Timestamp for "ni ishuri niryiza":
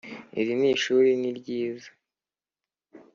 0.59-1.89